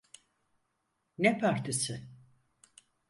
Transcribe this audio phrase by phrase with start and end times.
[1.17, 2.09] Ne partisi?